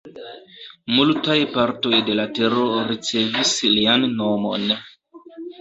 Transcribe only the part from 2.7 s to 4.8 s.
ricevis lian nomon.